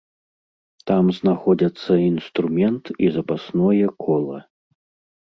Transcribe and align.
Там 0.91 1.05
знаходзяцца 1.19 1.91
інструмент 2.11 2.83
і 3.03 3.13
запасное 3.21 3.87
кола. 4.05 4.37